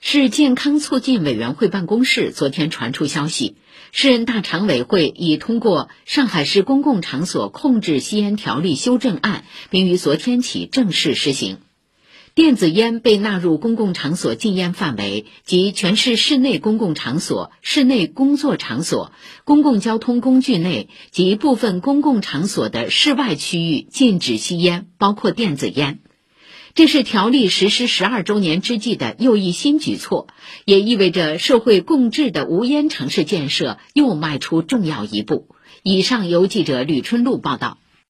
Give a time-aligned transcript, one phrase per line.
[0.00, 3.56] 市健康促进委员会办公室昨天传出消息，
[3.90, 11.58] 市人大常委会已通过《上海市公共场所控制吸烟条例修正案》，并于昨天起正式施行。
[12.34, 19.10] 电子烟被纳入公共场所禁烟范围，即全市室内公共场所、室内工作场所、
[19.44, 25.98] 公共交通工具内及部分公共场所的室外区域禁止吸烟，包括电子烟。
[26.74, 30.28] 这是条例实施十二周年之际的又一新举措，
[30.64, 35.48] 也意味着社会共治的无烟城市建设又迈出重要一步。
[35.82, 37.78] 以上由记者吕春露报道。